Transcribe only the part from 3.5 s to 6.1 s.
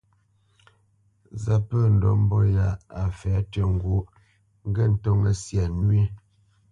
tʉ́ ŋgwóʼ, ŋgê ntóŋə́ syâ nwē.